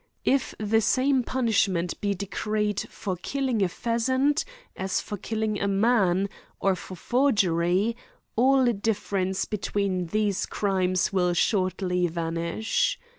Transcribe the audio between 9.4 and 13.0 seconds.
between those crimes will shortly vanish.